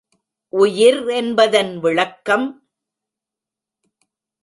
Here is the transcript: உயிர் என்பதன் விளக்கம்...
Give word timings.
உயிர் 0.53 1.07
என்பதன் 1.09 1.79
விளக்கம்... 1.79 2.47